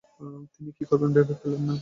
তিনি 0.53 0.69
কী 0.77 0.83
করবেন 0.89 1.09
ভেবে 1.15 1.35
পেলেন 1.41 1.61
না। 1.67 1.75